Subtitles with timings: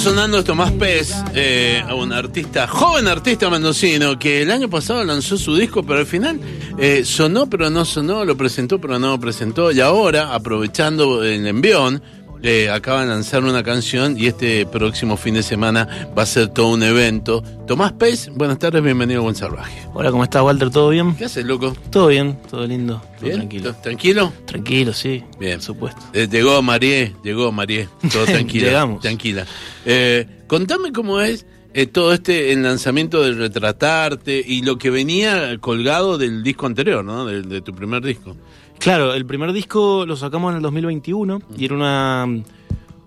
[0.00, 5.54] Sonando Tomás Pez, eh, un artista, joven artista mendocino, que el año pasado lanzó su
[5.54, 6.40] disco, pero al final
[6.78, 11.46] eh, sonó pero no sonó, lo presentó pero no lo presentó, y ahora, aprovechando el
[11.46, 12.02] envión,
[12.42, 16.48] eh, acaba de lanzar una canción y este próximo fin de semana va a ser
[16.48, 17.42] todo un evento.
[17.66, 19.80] Tomás Pez, buenas tardes, bienvenido a Buen Salvaje.
[19.92, 20.70] Hola, ¿cómo estás, Walter?
[20.70, 21.14] ¿Todo bien?
[21.14, 21.76] ¿Qué haces, loco?
[21.90, 23.02] Todo bien, todo lindo.
[23.20, 23.74] Todo tranquilo.
[23.82, 24.32] ¿Tranquilo?
[24.46, 25.22] Tranquilo, sí.
[25.38, 25.54] Bien.
[25.54, 26.02] Por supuesto.
[26.12, 27.88] Eh, llegó Marie, llegó Marie.
[28.12, 28.66] Todo tranquilo.
[28.66, 29.00] Llegamos.
[29.02, 29.46] Tranquila.
[29.84, 35.56] Eh, contame cómo es eh, todo este el lanzamiento de Retratarte y lo que venía
[35.60, 37.26] colgado del disco anterior, ¿no?
[37.26, 38.36] De, tu primer disco.
[38.80, 42.26] Claro, el primer disco lo sacamos en el 2021 y era una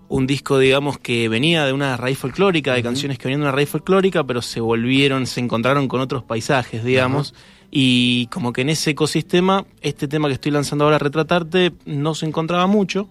[0.08, 3.52] un disco, digamos, que venía de una raíz folclórica, de canciones que venían de una
[3.52, 7.34] raíz folclórica, pero se volvieron, se encontraron con otros paisajes, digamos.
[7.72, 12.28] Y como que en ese ecosistema, este tema que estoy lanzando ahora, Retratarte, no se
[12.28, 13.10] encontraba mucho.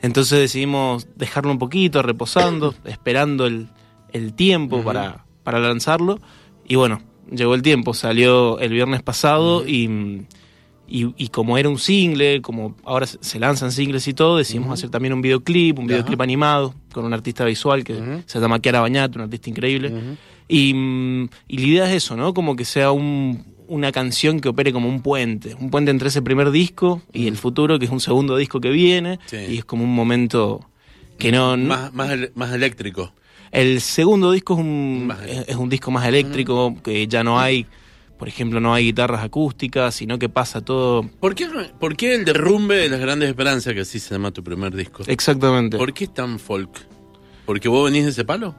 [0.00, 3.68] Entonces decidimos dejarlo un poquito, reposando, esperando el,
[4.34, 6.18] tiempo para, para lanzarlo.
[6.66, 10.24] Y bueno, llegó el tiempo, salió el viernes pasado y
[10.88, 15.12] y, como era un single, como ahora se lanzan singles y todo, decidimos hacer también
[15.12, 19.24] un videoclip, un videoclip animado con un artista visual que se llama Kiara Bañato, un
[19.24, 19.92] artista increíble.
[20.48, 20.70] y,
[21.48, 22.32] y, la idea es eso, ¿no?
[22.32, 26.22] Como que sea un, una canción que opere como un puente, un puente entre ese
[26.22, 29.84] primer disco y el futuro, que es un segundo disco que viene, y es como
[29.84, 30.68] un momento
[31.18, 31.56] que no...
[31.56, 33.12] Más, más, eléctrico.
[33.50, 35.14] El segundo disco es un,
[35.46, 37.66] es, un disco más eléctrico, que ya no hay
[38.18, 41.08] por ejemplo, no hay guitarras acústicas, sino que pasa todo.
[41.20, 41.48] ¿Por qué,
[41.78, 45.04] ¿Por qué el derrumbe de las grandes esperanzas, que así se llama tu primer disco?
[45.06, 45.78] Exactamente.
[45.78, 46.70] ¿Por qué es tan folk?
[47.46, 48.54] ¿Porque vos venís de ese palo?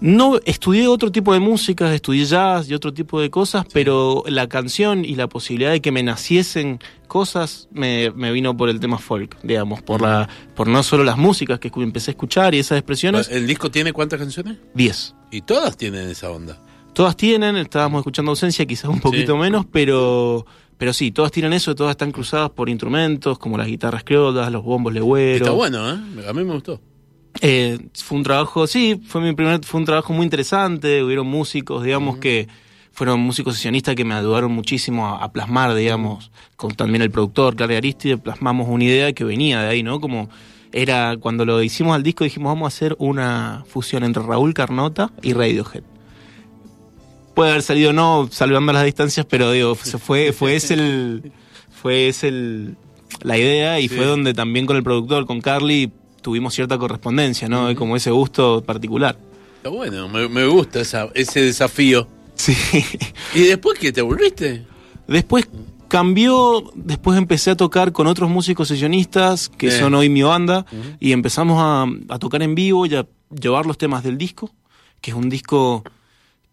[0.00, 4.48] No, estudié otro tipo de música, estudié jazz y otro tipo de cosas, pero la
[4.48, 9.38] canción y la posibilidad de que me naciesen cosas me, vino por el tema folk,
[9.42, 13.28] digamos, por la por no solo las músicas que empecé a escuchar y esas expresiones.
[13.30, 14.58] ¿El disco tiene cuántas canciones?
[14.74, 15.14] Diez.
[15.30, 16.60] ¿Y todas tienen esa onda?
[16.94, 20.46] Todas tienen, estábamos escuchando ausencia, quizás un poquito menos, pero
[20.78, 24.62] pero sí, todas tienen eso, todas están cruzadas por instrumentos como las guitarras criollas, los
[24.64, 25.46] bombos legüeros.
[25.48, 25.98] Está bueno, ¿eh?
[26.28, 26.80] A mí me gustó.
[27.40, 31.82] Eh, fue un trabajo, sí, fue mi primer, fue un trabajo muy interesante, hubieron músicos,
[31.82, 32.48] digamos, que
[32.92, 37.76] fueron músicos sesionistas que me ayudaron muchísimo a, plasmar, digamos, con también el productor, Clary
[37.76, 40.00] Aristide, plasmamos una idea que venía de ahí, ¿no?
[40.00, 40.28] Como
[40.70, 45.10] era, cuando lo hicimos al disco dijimos, vamos a hacer una fusión entre Raúl Carnota
[45.22, 45.93] y Radiohead
[47.34, 51.32] puede haber salido no salvando las distancias, pero digo, fue, fue ese el,
[51.70, 52.76] fue ese el,
[53.22, 57.74] la idea y fue donde también con el productor, con Carly, tuvimos cierta correspondencia, ¿no?
[57.74, 59.18] Como ese gusto particular.
[59.56, 62.08] Está bueno, me, gusta ese desafío.
[62.34, 62.56] Sí.
[63.34, 64.64] ¿Y después qué te volviste?
[65.06, 65.48] Después
[65.88, 70.66] cambió, después empecé a tocar con otros músicos sesionistas que son hoy mi banda
[70.98, 74.50] y empezamos a, a, tocar en vivo y a llevar los temas del disco,
[75.00, 75.84] que es un disco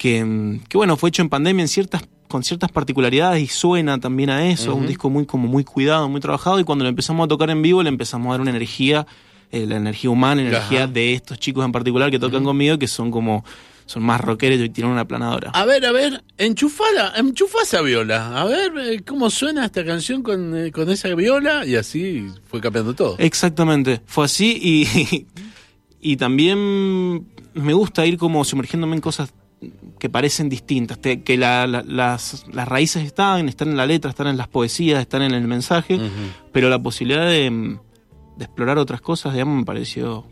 [0.02, 4.50] que, bueno, fue hecho en pandemia en ciertas con ciertas particularidades y suena también a
[4.50, 7.50] eso, un disco muy como muy cuidado, muy trabajado y cuando lo empezamos a tocar
[7.50, 9.06] en vivo le empezamos a dar una energía,
[9.52, 12.88] eh, la energía humana, la energía de estos chicos en particular que tocan conmigo que
[12.88, 13.44] son como
[13.86, 15.52] son más rockeros y tienen una planadora.
[15.54, 18.42] A ver, a ver, enchufala, enchufa esa viola.
[18.42, 22.62] A ver eh, cómo suena esta canción con, eh, con esa viola y así fue
[22.62, 23.18] cambiando todo.
[23.20, 25.28] Exactamente, fue así y,
[26.14, 29.34] y también me gusta ir como sumergiéndome en cosas
[30.02, 34.48] que parecen distintas, que las, las, raíces están, están en la letra, están en las
[34.48, 36.00] poesías, están en el mensaje,
[36.52, 37.78] pero la posibilidad de,
[38.40, 40.26] explorar otras cosas, digamos, me pareció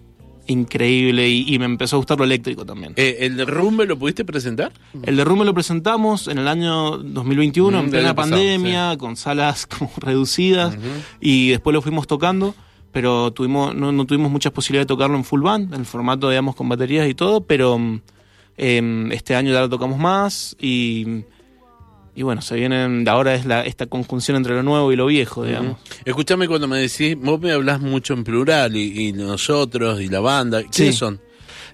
[0.47, 2.93] increíble y, me empezó a gustar lo eléctrico también.
[2.95, 4.71] Eh, ¿El derrumbe lo pudiste presentar?
[5.03, 10.75] El derrumbe lo presentamos en el año 2021, en plena pandemia, con salas como reducidas,
[11.21, 12.55] y después lo fuimos tocando
[12.91, 16.27] pero tuvimos no, no, tuvimos muchas posibilidades de tocarlo en full band, en el formato,
[16.27, 17.77] digamos, con baterías y todo, pero
[18.61, 21.23] Em, este año ya lo tocamos más y,
[22.13, 25.45] y bueno, se vienen, ahora es la, esta conjunción entre lo nuevo y lo viejo,
[25.45, 25.77] digamos.
[26.03, 30.61] Escúchame cuando me decís, vos me hablas mucho en plural y, nosotros y la banda,
[30.63, 31.21] ¿quiénes son?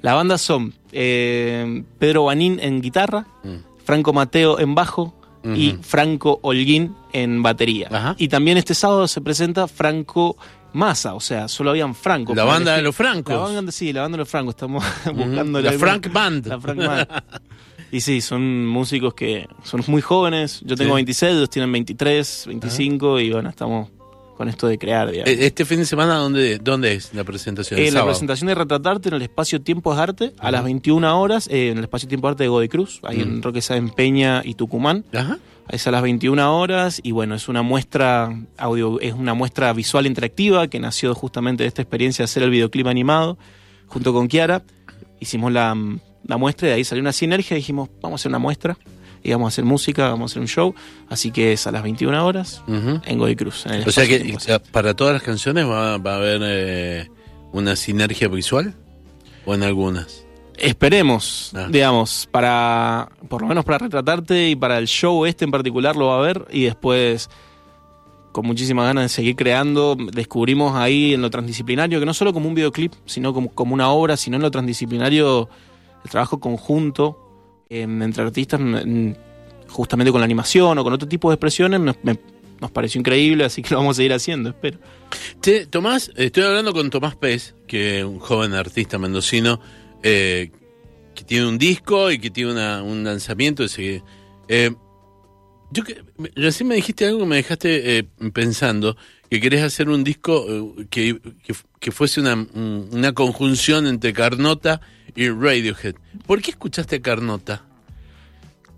[0.04, 3.56] La banda son eh, Pedro Banín en guitarra, Mm.
[3.84, 5.78] Franco Mateo en bajo y.
[5.82, 7.88] Franco Holguín en batería.
[7.92, 8.16] Ajá.
[8.18, 10.38] Y también este sábado se presenta Franco
[10.76, 12.36] Massa, o sea, solo habían Franco.
[12.36, 12.84] La banda de elegir.
[12.86, 13.34] los francos.
[13.34, 15.16] La banda, sí, la banda de los francos, estamos Ujú.
[15.16, 16.48] buscando La Frank Band.
[16.48, 17.08] La Frank Band.
[17.92, 20.62] Y sí, son músicos que son muy jóvenes.
[20.66, 20.96] Yo tengo Sí.
[20.96, 23.90] 26, ellos tienen 23, 25 y bueno, estamos
[24.36, 25.32] con esto de crear, digamos.
[25.32, 27.80] Eh, Este fin de semana, ¿dónde, dónde es la presentación?
[27.80, 28.08] Eh, la sábado.
[28.12, 31.78] presentación de Retratarte en el espacio Tiempos de Arte a las 21 horas, eh, en
[31.78, 35.06] el espacio Tiempo de Arte de Godoy Cruz, ahí en Roque en Peña y Tucumán.
[35.14, 35.40] Ajá.
[35.70, 40.06] Es a las 21 horas y bueno, es una muestra audio, es una muestra visual
[40.06, 43.38] interactiva que nació justamente de esta experiencia de hacer el videoclip animado
[43.88, 44.62] junto con Kiara.
[45.20, 45.76] Hicimos la,
[46.28, 48.78] la muestra y de ahí salió una sinergia y dijimos, vamos a hacer una muestra
[49.26, 50.76] y vamos a hacer música, vamos a hacer un show.
[51.10, 53.66] Así que es a las 21 horas en Godoy Cruz.
[53.66, 54.38] en O sea que
[54.72, 57.10] para todas las canciones va, va a haber eh,
[57.52, 58.74] una sinergia visual
[59.46, 60.26] o en algunas.
[60.58, 61.68] Esperemos, Ah.
[61.70, 66.08] digamos, para, por lo menos para retratarte y para el show este en particular lo
[66.08, 67.30] va a ver y después,
[68.32, 72.48] con muchísimas ganas de seguir creando, descubrimos ahí en lo transdisciplinario, que no solo como
[72.48, 75.50] un videoclip, sino como, como una obra, sino en lo transdisciplinario,
[76.06, 77.25] el trabajo conjunto
[77.70, 78.60] entre artistas,
[79.68, 82.20] justamente con la animación o con otro tipo de expresiones, me-
[82.62, 84.80] nos pareció increíble, así que lo vamos a seguir haciendo, espero.
[85.42, 89.60] Che, Tomás, estoy hablando con Tomás Pez, que es un joven artista mendocino
[90.04, 90.52] eh,
[91.14, 93.64] que tiene un disco y que tiene un lanzamiento.
[93.64, 94.04] ese,
[94.48, 94.72] eh,
[95.72, 98.04] yo que, me- recién me dijiste algo que me dejaste eh,
[98.34, 98.96] pensando,
[99.30, 104.14] que querés hacer un disco eh, que, que, que fuese una, un- una conjunción entre
[104.14, 104.82] Carnota
[105.16, 105.96] y Radiohead.
[106.26, 107.64] ¿Por qué escuchaste Carnota?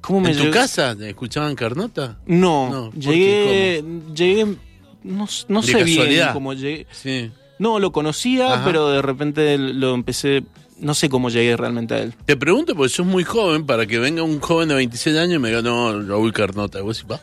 [0.02, 2.20] ¿Cómo me ¿En tu casa escuchaban Carnota?
[2.26, 3.84] No, No, ¿por llegué,
[4.16, 4.46] llegué,
[5.04, 6.88] no, no ¿De sé bien cómo llegué.
[6.92, 7.32] Sí.
[7.60, 8.66] No, lo conocía, Ajá.
[8.66, 10.44] pero de repente lo empecé,
[10.80, 12.14] no sé cómo llegué realmente a él.
[12.26, 15.40] Te pregunto porque sos muy joven para que venga un joven de 26 años y
[15.40, 16.82] me diga, no, Raúl Carnota.
[16.82, 17.20] ¿Vos va?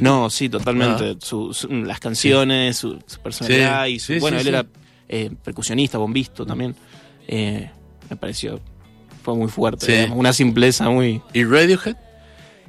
[0.00, 1.10] No, sí, totalmente.
[1.14, 1.18] Ah.
[1.20, 4.66] Su- su- las canciones, su, su personalidad Sí, y su, sí, bueno, él era
[5.08, 6.74] eh, percusionista, bombisto también.
[7.28, 7.70] Eh,
[8.10, 8.60] me pareció,
[9.22, 11.20] fue muy fuerte, digamos, una simpleza muy...
[11.32, 11.96] ¿Y Radiohead?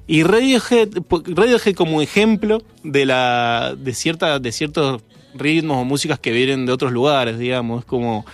[0.08, 5.02] Y Radiohead, po- Radiohead como ejemplo de la de cierta de ciertos
[5.36, 8.26] ritmos o músicas que vienen de otros lugares, digamos, es como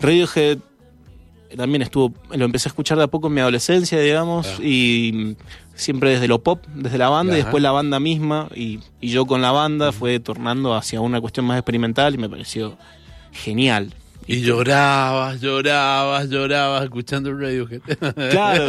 [0.00, 0.58] Radiohead
[1.56, 4.62] también estuvo lo empecé a escuchar de a poco en mi adolescencia, digamos, Ah.
[4.62, 5.36] y
[5.74, 9.26] siempre desde lo pop, desde la banda y después la banda misma y, y yo
[9.26, 12.76] con la banda fue tornando hacia una cuestión más experimental y me pareció
[13.32, 13.94] genial.
[14.26, 17.80] Y llorabas, llorabas, llorabas escuchando Radiohead.
[18.30, 18.66] Claro.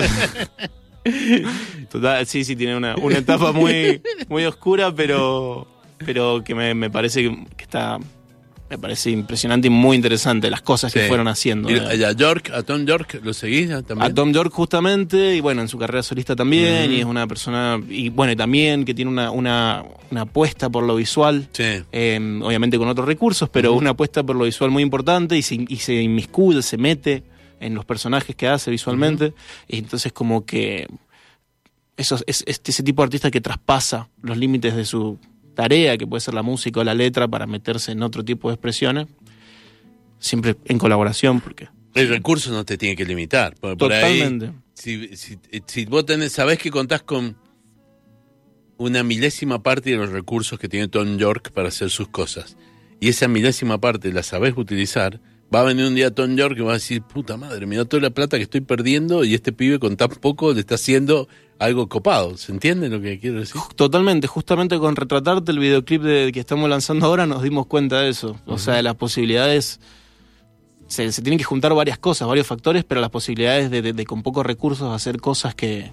[1.91, 5.67] Total, sí, sí, tiene una, una etapa muy, muy oscura, pero,
[6.05, 7.23] pero que me, me parece
[7.55, 7.97] que está.
[8.69, 11.71] Me parece impresionante y muy interesante las cosas que fueron haciendo.
[11.71, 11.87] Y ¿no?
[11.87, 14.01] a York, a Tom York, ¿lo seguís también?
[14.03, 17.79] A Tom York justamente, y bueno, en su carrera solista también, y es una persona,
[17.89, 21.63] y bueno, y también que tiene una, una, una apuesta por lo visual, Sí.
[21.91, 25.55] eh, obviamente con otros recursos, pero una apuesta por lo visual muy importante y se,
[25.67, 27.23] y se inmiscuye, se mete
[27.59, 29.33] en los personajes que hace visualmente.
[29.67, 30.87] Y entonces como que
[31.97, 35.17] eso, es, es ese tipo de artista que traspasa los límites de su
[35.59, 38.53] tarea, que puede ser la música o la letra, para meterse en otro tipo de
[38.53, 39.07] expresiones,
[40.17, 41.67] siempre en colaboración, porque...
[41.93, 43.55] El recurso no te tiene que limitar.
[43.55, 44.53] por ahí, Totalmente.
[44.73, 47.35] si, si, si vos tenés, sabés que contás con
[48.77, 52.55] una milésima parte de los recursos que tiene Tom York para hacer sus cosas,
[53.01, 55.19] y esa milésima parte la sabés utilizar,
[55.53, 58.01] va a venir un día Tom York y va a decir, puta madre, mira toda
[58.03, 61.27] la plata que estoy perdiendo y este pibe con tan poco le está haciendo
[61.57, 62.37] algo copado.
[62.37, 63.59] ¿Se entiende lo que quiero decir?
[63.75, 68.09] Totalmente, justamente con Retratarte, el videoclip de, que estamos lanzando ahora, nos dimos cuenta de
[68.09, 68.39] eso.
[68.45, 69.79] O sea, de las posibilidades.
[70.87, 74.05] Se, se tienen que juntar varias cosas, varios factores, pero las posibilidades de, de- de
[74.05, 75.91] con pocos recursos hacer cosas que,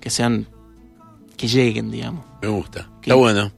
[0.00, 0.46] que sean.
[1.36, 2.24] que lleguen, digamos.
[2.42, 2.88] Me gusta.
[3.02, 3.50] Está bueno.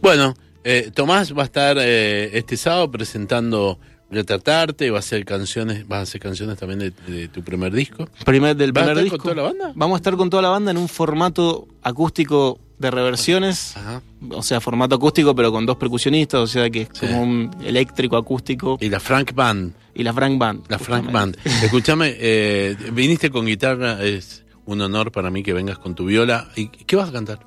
[0.00, 5.86] Bueno, eh, Tomás va a estar eh, este sábado presentando Retratarte, va a hacer canciones,
[5.86, 8.08] vas a hacer canciones también de, de tu primer disco.
[8.24, 9.18] Primer, del ¿Vas a primer estar disco.
[9.18, 9.72] con toda la banda?
[9.76, 13.76] Vamos a estar con toda la banda en un formato acústico de reversiones.
[13.76, 14.02] Ajá.
[14.30, 17.06] O sea, formato acústico, pero con dos percusionistas, o sea que es Sí.
[17.06, 18.78] como un eléctrico acústico.
[18.80, 19.74] Y la Frank Band.
[19.94, 20.64] Y la Frank Band.
[20.68, 21.10] La Frank.
[21.12, 21.36] Band.
[21.44, 26.48] Escúchame, eh, viniste con guitarra, es un honor para mí que vengas con tu viola.
[26.56, 27.40] ¿Y qué vas a cantar?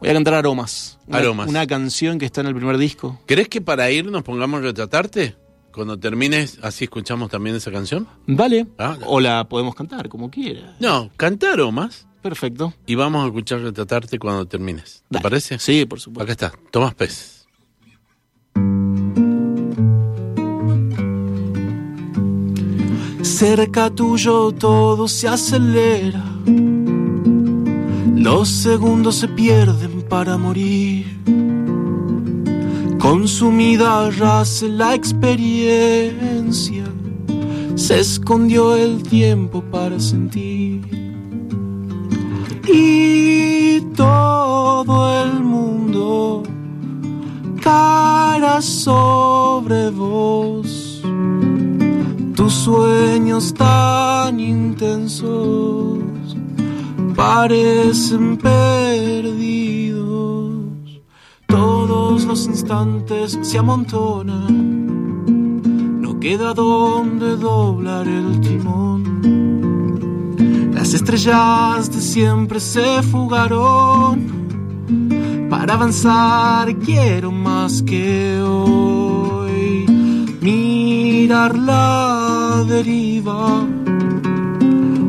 [0.00, 0.98] Voy a cantar Aromas.
[1.06, 1.48] Una, Aromas.
[1.48, 3.20] Una canción que está en el primer disco.
[3.26, 5.34] ¿Querés que para ir nos pongamos Retratarte?
[5.78, 8.08] Cuando termines, así escuchamos también esa canción.
[8.26, 8.66] Vale.
[8.78, 10.74] Ah, o la podemos cantar, como quiera.
[10.80, 12.04] No, cantar o más.
[12.20, 12.74] Perfecto.
[12.84, 15.04] Y vamos a escuchar Retratarte cuando termines.
[15.08, 15.22] ¿Te Dale.
[15.22, 15.60] parece?
[15.60, 16.24] Sí, por supuesto.
[16.24, 17.46] Acá está, Tomás Pez.
[23.22, 26.24] Cerca tuyo todo se acelera.
[28.16, 31.06] Los segundos se pierden para morir.
[33.10, 36.84] Consumida race la experiencia.
[37.74, 40.82] Se escondió el tiempo para sentir.
[42.66, 46.42] Y todo el mundo
[47.62, 51.02] cara sobre vos.
[52.36, 55.98] Tus sueños tan intensos
[57.16, 59.67] parecen perdidos.
[62.28, 64.52] Los instantes se amontonan.
[66.02, 69.22] No queda donde doblar el timón.
[70.74, 74.26] Las estrellas de siempre se fugaron.
[75.48, 79.86] Para avanzar quiero más que hoy.
[80.42, 83.66] Mirar la deriva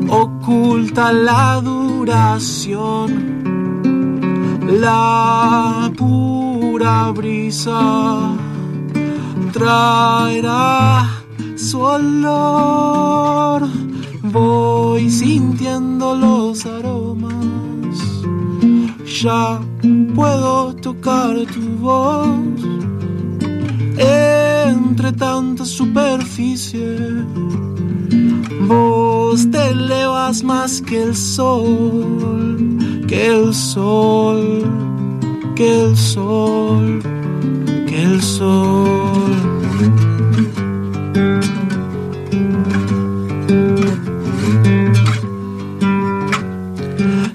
[0.09, 3.09] oculta la duración.
[4.79, 5.91] La
[6.79, 8.37] pura brisa
[9.51, 11.05] traerá
[11.57, 13.67] su olor.
[14.23, 17.97] Voy sintiendo los aromas.
[19.21, 19.59] Ya
[20.15, 22.37] puedo tocar tu voz
[23.97, 26.95] entre tanta superficie.
[28.67, 32.57] Vos te elevas más que el sol,
[33.07, 34.98] que el sol,
[35.59, 37.03] que el sol,
[37.85, 39.35] que el sol.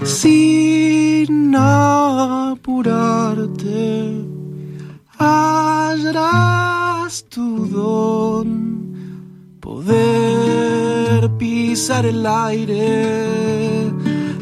[0.04, 3.04] Sin apurarte,
[5.18, 6.34] hallarás
[7.28, 8.48] tu don,
[9.60, 13.73] poder pisar el aire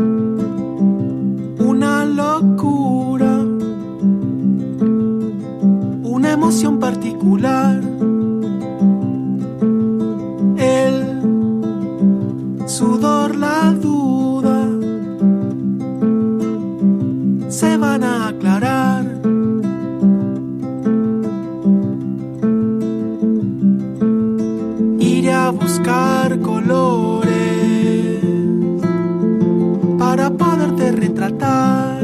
[31.22, 32.02] retratar.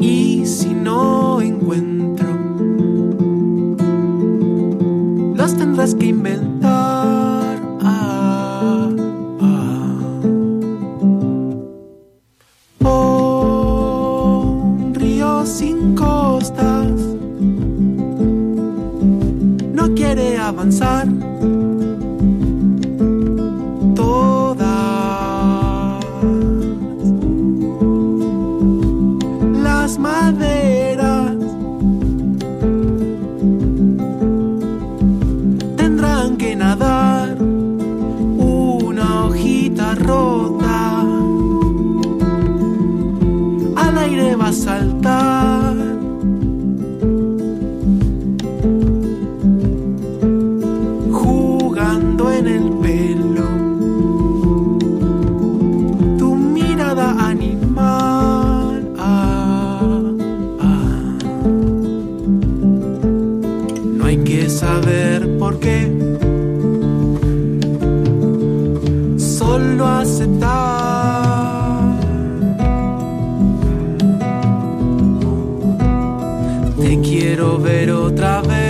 [0.00, 2.28] Y si no encuentro,
[5.34, 7.58] los tendrás que inventar.
[7.82, 8.88] Ah,
[9.40, 9.96] ah.
[12.80, 16.90] Un río sin costas
[19.72, 21.06] no quiere avanzar.
[76.80, 78.69] Te quiero ver otra vez.